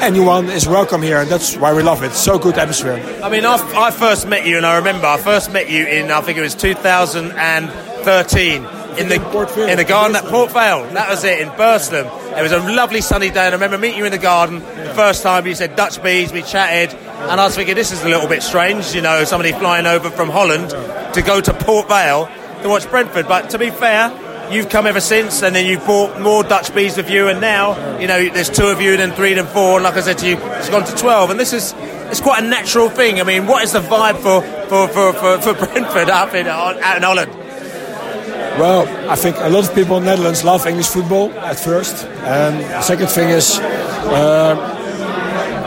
[0.00, 2.12] anyone is welcome here, and that's why we love it.
[2.12, 3.02] So good atmosphere.
[3.22, 6.10] I mean, I, I first met you, and I remember I first met you in
[6.10, 8.66] I think it was 2013
[8.98, 10.84] in the in the garden at Port Vale.
[10.94, 12.06] That was it in Burslem.
[12.06, 14.92] It was a lovely sunny day, and I remember meeting you in the garden the
[14.94, 15.46] first time.
[15.46, 16.32] You said Dutch bees.
[16.32, 19.52] We chatted, and I was thinking this is a little bit strange, you know, somebody
[19.52, 20.70] flying over from Holland
[21.14, 22.28] to go to Port Vale
[22.62, 23.26] to watch Brentford.
[23.28, 24.22] But to be fair.
[24.48, 27.98] You've come ever since, and then you've brought more Dutch bees with you, and now
[27.98, 30.28] you know there's two of you, then three, then four, and like I said to
[30.28, 31.74] you, it's gone to twelve, and this is
[32.10, 33.20] it's quite a natural thing.
[33.20, 36.76] I mean, what is the vibe for for, for, for, for Brentford up in out
[36.76, 37.32] in Holland?
[38.58, 42.06] Well, I think a lot of people in the Netherlands love English football at first,
[42.06, 44.54] and the second thing is, uh,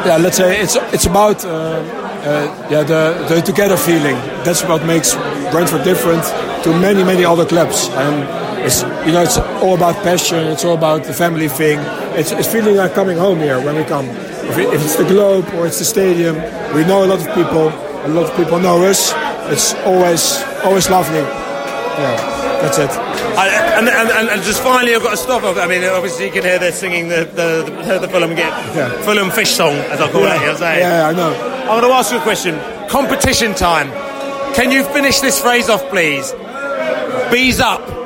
[0.06, 4.16] yeah, let's say it's it's about uh, uh, yeah the the together feeling.
[4.44, 5.16] That's what makes
[5.52, 6.24] Brentford different
[6.64, 8.24] to many many other clubs, and
[8.66, 10.40] it's you know it's all about passion.
[10.48, 11.80] It's all about the family thing.
[12.18, 14.08] It's, it's feeling like coming home here when we come.
[14.50, 16.36] If, it, if it's the Globe or it's the stadium,
[16.74, 17.70] we know a lot of people.
[17.70, 19.14] A lot of people know us.
[19.52, 21.20] It's always always lovely.
[21.20, 22.49] Yeah.
[22.62, 22.90] That's it.
[22.90, 23.48] I,
[23.80, 25.44] and, and, and, just finally, I've got to stop.
[25.44, 29.02] I mean, obviously, you can hear they're singing the the, the, the Fulham get yeah.
[29.04, 30.36] Fulham fish song, as I call yeah.
[30.36, 30.42] it.
[30.42, 30.80] You know saying?
[30.80, 31.34] Yeah, I know.
[31.62, 32.60] I'm going to ask you a question.
[32.90, 33.90] Competition time.
[34.56, 36.34] Can you finish this phrase off, please?
[37.32, 37.99] Bees up.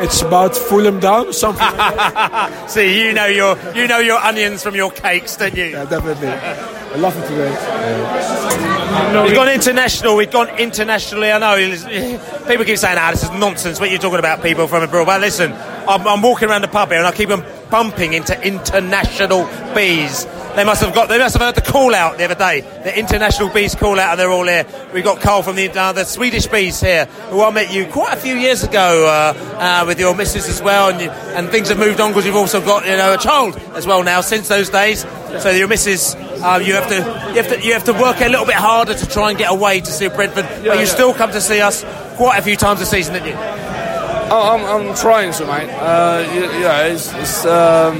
[0.00, 1.66] It's about Fulham down, something.
[2.68, 5.66] See, you know your you know your onions from your cakes, don't you?
[5.66, 6.28] Yeah, definitely.
[6.28, 7.50] I love it today.
[7.50, 9.24] Yeah.
[9.24, 10.16] We've gone international.
[10.16, 11.30] We've gone internationally.
[11.30, 11.56] I know
[12.46, 15.06] people keep saying, "Ah, this is nonsense." What you're talking about, people from abroad.
[15.06, 18.40] Well, listen, I'm, I'm walking around the pub here, and I keep them bumping into
[18.46, 20.26] international bees.
[20.54, 21.08] They must have got.
[21.08, 22.60] They must have heard the call out the other day.
[22.60, 24.64] The international bees call out, and they're all here.
[24.92, 28.12] We've got Carl from the uh, the Swedish bees here, who I met you quite
[28.14, 31.70] a few years ago uh, uh, with your missus as well, and you, and things
[31.70, 34.46] have moved on because you've also got you know a child as well now since
[34.46, 35.00] those days.
[35.40, 36.98] So your missus, uh, you have to
[37.34, 39.50] you have to you have to work a little bit harder to try and get
[39.50, 40.84] away to see Brentford, Yeah, but you yeah.
[40.84, 41.82] still come to see us
[42.14, 43.34] quite a few times a season, don't you?
[43.36, 45.68] Oh, I'm, I'm trying to, mate.
[45.70, 47.96] Uh, you, yeah, it's, it's um,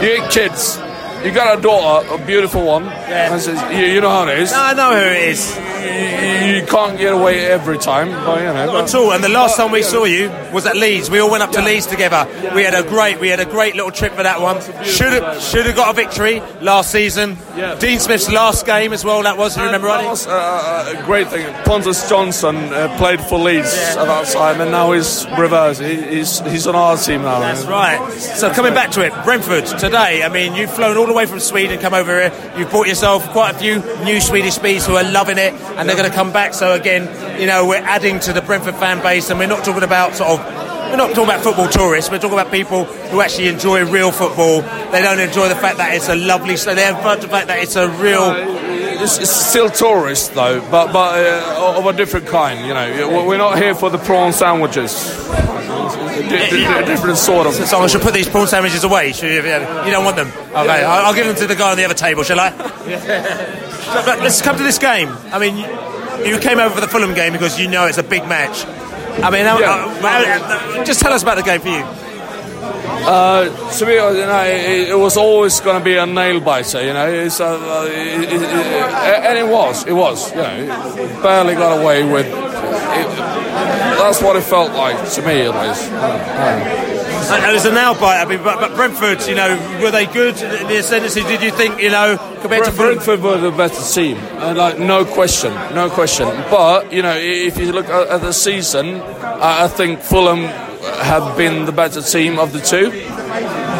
[0.00, 0.78] you get kids.
[1.24, 2.84] You got a daughter, a beautiful one.
[2.84, 3.32] Yeah.
[3.32, 4.52] And says- you, you know how it is.
[4.52, 5.56] No, I know who it is.
[5.78, 8.66] You, you can't get away every time, but you know.
[8.66, 9.12] Not but- at all.
[9.12, 9.86] And the last but, time we yeah.
[9.86, 11.10] saw you was at Leeds.
[11.10, 12.26] We all went up to Leeds together.
[12.54, 14.60] We had a great, we had a great little trip for that one.
[14.84, 17.36] Should have, should have got a victory last season.
[17.80, 19.22] Dean Smith's last game as well.
[19.22, 19.56] That was.
[19.56, 20.08] You remember, that Ronnie?
[20.08, 21.52] was uh, a great thing.
[21.64, 25.80] Pontus Jansson uh, played for Leeds at that time, and now he's reversed.
[25.80, 27.40] He, he's he's on our team now.
[27.40, 28.12] That's right.
[28.12, 30.22] So coming back to it, Brentford today.
[30.22, 32.54] I mean, you've flown all the way from Sweden, come over here.
[32.56, 35.96] You've brought yourself quite a few new Swedish bees who are loving it, and they're
[35.96, 36.54] going to come back.
[36.54, 39.82] So again, you know, we're adding to the Brentford fan base, and we're not talking
[39.82, 40.68] about sort of.
[40.88, 42.10] We're not talking about football tourists.
[42.10, 44.62] We're talking about people who actually enjoy real football.
[44.90, 46.56] They don't enjoy the fact that it's a lovely.
[46.56, 48.32] So they enjoy the fact that it's a real.
[49.00, 52.66] It's, it's still tourists though, but but uh, of a different kind.
[52.66, 55.14] You know, we're not here for the prawn sandwiches.
[56.28, 57.54] A di- di- di- different sort of.
[57.54, 59.12] So I should put these prawn sandwiches away.
[59.12, 60.28] Should you, you don't want them?
[60.28, 62.50] Okay, I'll, I'll give them to the guy on the other table, shall I?
[62.50, 65.08] So, but let's come to this game.
[65.32, 68.02] I mean, you, you came over for the Fulham game because you know it's a
[68.02, 68.64] big match.
[69.22, 71.84] I mean, how- how- just tell us about the game for you.
[73.08, 73.44] Uh,
[73.78, 76.84] to be honest, you know, it, it was always going to be a nail biter,
[76.84, 77.08] you know.
[77.10, 80.30] It's, uh, uh, it, it, it, and it was, it was.
[80.32, 82.26] You know, barely got away with.
[83.98, 85.92] That's what it felt like to me, at least.
[87.30, 88.22] And it was a nail bite.
[88.22, 89.50] I mean, but, but Brentford, you know,
[89.82, 91.22] were they good in the ascendancy?
[91.22, 92.94] Did you think, you know, compared to Fulham?
[92.94, 96.26] Brentford were the better team, uh, like no question, no question.
[96.50, 100.44] But you know, if you look at, at the season, I, I think Fulham
[101.02, 102.90] have been the better team of the two,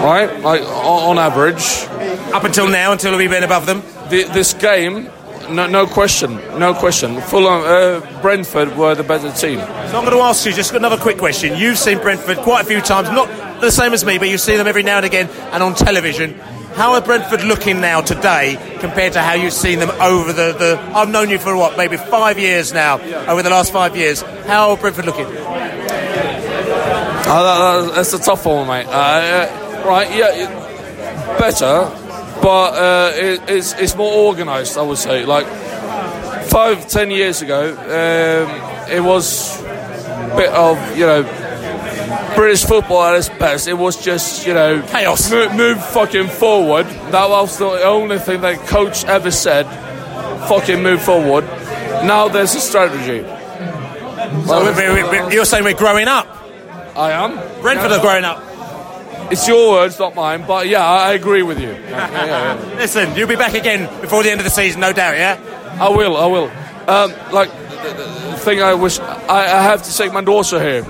[0.05, 0.29] right?
[0.42, 1.87] Like on, on average,
[2.35, 3.83] up until now, until we've been above them.
[4.11, 5.11] The, this game,
[5.50, 7.20] no, no question, no question.
[7.22, 9.58] Fulham, uh, Brentford were the better team.
[9.58, 9.64] So
[9.98, 11.56] I'm going to ask you just another quick question.
[11.58, 13.28] You've seen Brentford quite a few times, not
[13.61, 16.34] the same as me, but you see them every now and again and on television.
[16.74, 20.78] How are Brentford looking now today compared to how you've seen them over the, the
[20.94, 24.22] I've known you for what, maybe five years now, over the last five years.
[24.46, 25.26] How are Brentford looking?
[25.26, 25.30] Uh,
[27.42, 28.87] that- that- that's a tough one, mate.
[28.87, 29.48] Uh,
[29.87, 31.90] right, yeah, better,
[32.42, 34.77] but uh, it, it's it's more organised.
[34.79, 35.46] I would say, like
[36.48, 41.22] five, ten years ago, um, it was a bit of you know
[42.35, 43.68] British football at its best.
[43.68, 45.31] It was just you know chaos.
[45.31, 46.87] Move, move fucking forward.
[47.12, 49.66] That was the only thing that coach ever said.
[50.48, 51.44] Fucking move forward.
[52.05, 53.27] Now there's a strategy.
[54.46, 56.27] So we- we- we- you're saying we're growing up?
[56.96, 57.35] I am.
[57.61, 58.42] Brentford are growing up.
[59.30, 60.44] It's your words, not mine.
[60.46, 61.70] But yeah, I agree with you.
[61.70, 62.76] Yeah, yeah, yeah.
[62.76, 65.38] Listen, you'll be back again before the end of the season, no doubt, yeah?
[65.80, 66.50] I will, I will.
[66.88, 70.58] Um, like the, the the thing I wish I, I have to take my daughter
[70.60, 70.82] here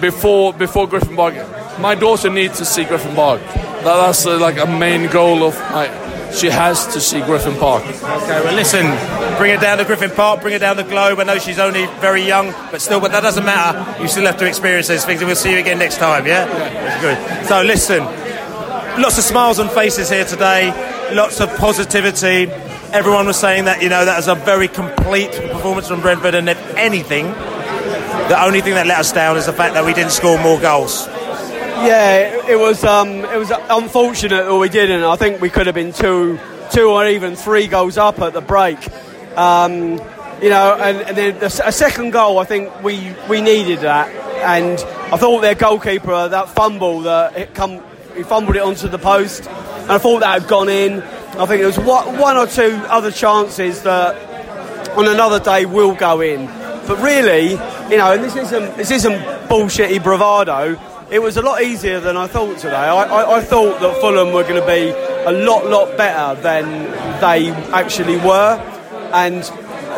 [0.00, 1.34] before before Griffin Park.
[1.78, 3.40] My daughter needs to see Griffin Park.
[3.42, 5.88] That, that's uh, like a main goal of my.
[6.34, 7.84] She has to see Griffin Park.
[7.84, 8.86] Okay, well, listen,
[9.38, 11.20] bring her down to Griffin Park, bring her down the Globe.
[11.20, 14.02] I know she's only very young, but still, but that doesn't matter.
[14.02, 17.00] You still have to experience those things, and we'll see you again next time, yeah?
[17.00, 17.46] Good.
[17.46, 18.04] So, listen,
[19.00, 20.72] lots of smiles on faces here today,
[21.14, 22.50] lots of positivity.
[22.92, 26.48] Everyone was saying that, you know, that was a very complete performance from Brentford, and
[26.48, 30.12] if anything, the only thing that let us down is the fact that we didn't
[30.12, 31.06] score more goals.
[31.86, 35.02] Yeah, it, was um, it was unfortunate that we didn't.
[35.02, 36.38] I think we could have been two,
[36.70, 38.78] two or even three goals up at the break.
[39.36, 40.00] Um,
[40.40, 44.10] you know, and, and then a second goal, I think we we needed that,
[44.42, 44.78] and
[45.12, 47.82] I thought their goalkeeper that fumble that it come
[48.14, 51.02] he fumbled it onto the post, and I thought that had gone in.
[51.02, 56.20] I think there was one or two other chances that on another day will go
[56.20, 57.50] in, but really,
[57.90, 59.18] you know, and this isn't this isn't
[59.48, 60.78] bullshitty bravado.
[61.12, 62.74] It was a lot easier than I thought today.
[62.74, 64.88] I, I, I thought that Fulham were going to be
[65.26, 68.58] a lot, lot better than they actually were,
[69.12, 69.44] and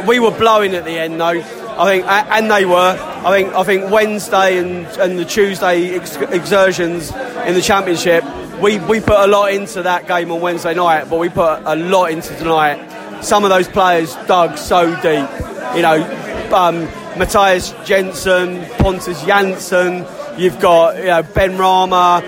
[0.08, 1.40] we were blowing at the end though.
[1.78, 2.98] I think, and they were.
[3.24, 7.12] I think, I think Wednesday and, and the Tuesday ex- exertions
[7.46, 8.24] in the championship,
[8.60, 11.76] we, we put a lot into that game on Wednesday night, but we put a
[11.76, 13.22] lot into tonight.
[13.22, 15.30] Some of those players dug so deep.
[15.76, 16.80] You know, um,
[17.16, 20.04] Mathias Jensen, Pontus Jansson.
[20.36, 22.20] You've got you know, Benrahma,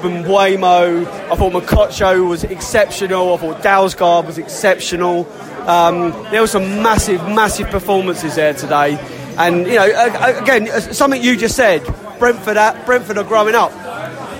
[0.00, 1.06] Mbeumo.
[1.06, 3.34] I thought Mokotjo was exceptional.
[3.34, 5.30] I thought Dalsgaard was exceptional.
[5.68, 8.98] Um, there were some massive, massive performances there today.
[9.38, 11.84] And, you know, again, something you just said,
[12.18, 13.72] Brentford, Brentford are growing up.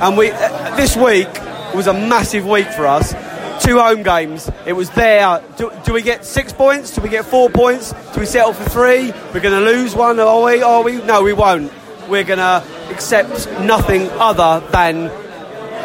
[0.03, 1.29] And we, uh, this week
[1.77, 3.15] was a massive week for us.
[3.63, 4.51] Two home games.
[4.67, 5.41] It was there.
[5.57, 6.93] Do, do, we get six points?
[6.97, 7.93] Do we get four points?
[8.15, 9.13] Do we settle for three?
[9.33, 10.19] We're going to lose one?
[10.19, 10.61] Are we?
[10.61, 11.01] Are we?
[11.03, 11.73] No, we won't.
[12.09, 15.11] We're going to accept nothing other than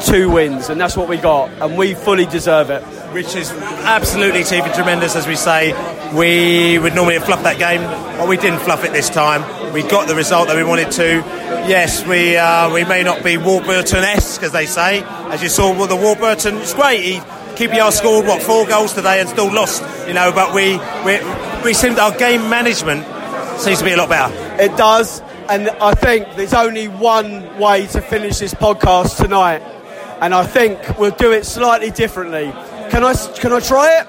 [0.01, 4.43] two wins, and that's what we got, and we fully deserve it which is absolutely
[4.43, 5.73] cheap tremendous, as we say.
[6.13, 7.82] We would normally have fluffed that game,
[8.17, 9.73] but we didn't fluff it this time.
[9.73, 11.23] We got the result that we wanted to.
[11.67, 15.03] Yes, we uh, we may not be Warburton-esque, as they say.
[15.03, 17.01] As you saw, well, the Warburton, it's great.
[17.01, 17.19] He,
[17.58, 21.19] QPR scored, what, four goals today and still lost, you know, but we, we,
[21.63, 23.03] we seem our game management
[23.60, 24.32] seems to be a lot better.
[24.62, 29.62] It does, and I think there's only one way to finish this podcast tonight,
[30.21, 32.51] and I think we'll do it slightly differently.
[32.89, 34.07] Can I can I try it?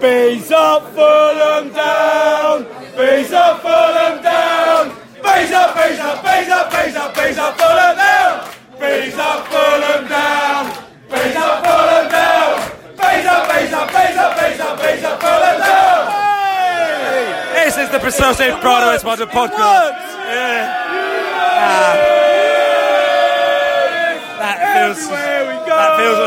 [0.00, 2.64] Bees up, Fulham down.
[2.96, 4.88] Bees up, Fulham down.
[5.22, 8.50] Bees up, bees up, bees up, bees up, bees up, Fulham down.
[8.80, 10.72] Bees up, Fulham down.
[11.10, 12.70] Bees up, Fulham down.
[12.96, 16.20] Bees up, bees up, bees up, bees up, bees up, Fulham down.
[17.52, 19.96] This is the Presumptive Prado Modern podcast.
[20.28, 20.86] Yeah.
[21.56, 21.94] Uh,
[24.38, 25.08] that feels.
[25.08, 26.18] That feels.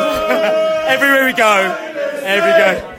[0.89, 1.77] everywhere we go,
[2.23, 2.93] everywhere we go.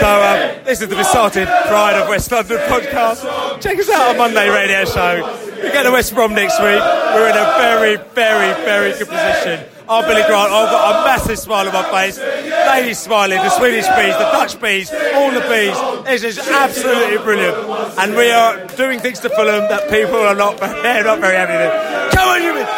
[0.00, 3.60] So um, this is the Beesotted Pride of West London podcast.
[3.60, 5.22] Check us out on Monday radio show.
[5.62, 6.80] We get to West Brom next week.
[7.14, 9.69] We're in a very, very, very good position.
[9.90, 10.52] I'm Billy Grant.
[10.52, 12.16] I've got a massive smile on my face.
[12.16, 15.76] Ladies smiling, the Swedish bees, the Dutch bees, all the bees.
[16.04, 17.56] This is absolutely brilliant.
[17.98, 21.54] And we are doing things to Fulham that people are not, they're not very happy
[21.54, 22.14] with.
[22.14, 22.68] Come on, you bees!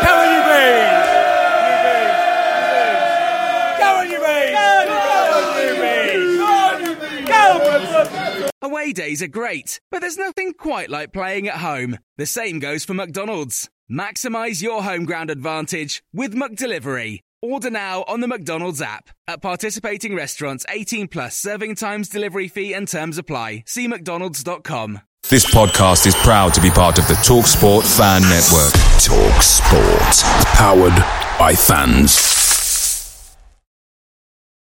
[0.00, 0.94] Come on you bees!
[3.80, 4.54] Come on bees!
[4.54, 4.62] Come
[6.62, 7.26] on, you bees!
[7.26, 7.70] Come on,
[8.38, 8.50] you bees!
[8.62, 11.98] Away days are great, but there's nothing quite like playing at home.
[12.16, 13.68] The same goes for McDonald's.
[13.90, 17.18] Maximize your home ground advantage with McDelivery.
[17.42, 19.10] Order now on the McDonald's app.
[19.26, 23.64] At participating restaurants, 18 plus serving times, delivery fee, and terms apply.
[23.66, 25.00] See McDonald's.com.
[25.28, 28.72] This podcast is proud to be part of the TalkSport Fan Network.
[29.00, 30.22] TalkSport.
[30.54, 30.96] Powered
[31.38, 32.29] by fans.